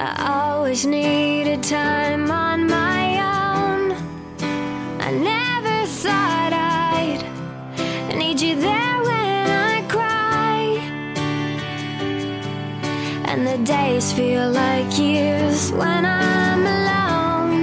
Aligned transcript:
I 0.00 0.50
always 0.52 0.84
needed 0.84 1.62
time 1.62 2.30
on 2.30 2.66
my 2.66 3.16
own. 3.16 3.92
I 5.00 5.10
never 5.10 5.47
And 13.30 13.46
the 13.46 13.58
days 13.58 14.10
feel 14.10 14.50
like 14.50 14.98
years 14.98 15.70
when 15.72 16.06
I'm 16.06 16.62
alone. 16.76 17.60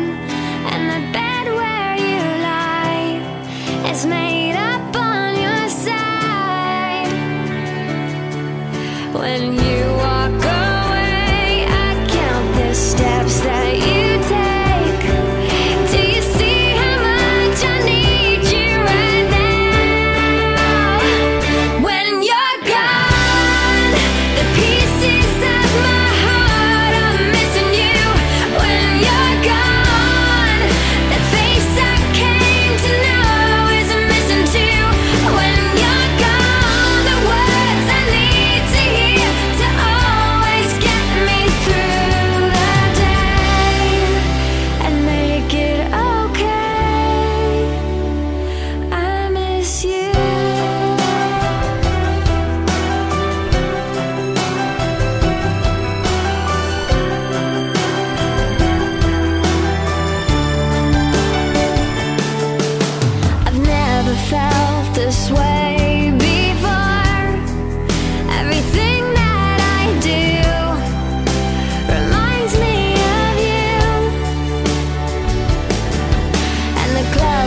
And 0.72 0.84
the 0.94 1.02
bed 1.12 1.46
where 1.60 1.96
you 2.08 2.22
lie 2.50 3.90
is 3.92 4.06
made 4.06 4.56
up 4.56 4.96
on 4.96 5.36
your 5.46 5.68
side. 5.70 7.12
When 9.12 9.54
you 9.54 10.05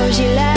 knows 0.09 0.21
you 0.21 0.29
love 0.29 0.48